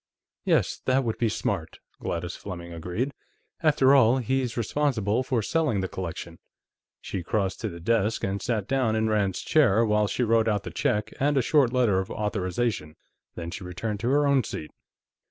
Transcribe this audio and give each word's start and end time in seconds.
"Yes. 0.45 0.81
That 0.85 1.03
would 1.03 1.19
be 1.19 1.29
smart," 1.29 1.77
Gladys 1.99 2.35
Fleming 2.35 2.73
agreed. 2.73 3.13
"After 3.61 3.93
all, 3.93 4.17
he's 4.17 4.57
responsible 4.57 5.21
for 5.21 5.43
selling 5.43 5.81
the 5.81 5.87
collection." 5.87 6.39
She 7.01 7.21
crossed 7.21 7.61
to 7.61 7.69
the 7.69 7.79
desk 7.79 8.23
and 8.23 8.41
sat 8.41 8.67
down 8.67 8.95
in 8.95 9.09
Rand's 9.11 9.43
chair 9.43 9.85
while 9.85 10.07
she 10.07 10.23
wrote 10.23 10.47
out 10.47 10.63
the 10.63 10.71
check 10.71 11.13
and 11.19 11.37
a 11.37 11.43
short 11.43 11.71
letter 11.71 11.99
of 11.99 12.09
authorization, 12.09 12.95
then 13.35 13.51
she 13.51 13.63
returned 13.63 13.99
to 13.99 14.09
her 14.09 14.25
own 14.25 14.43
seat. 14.43 14.71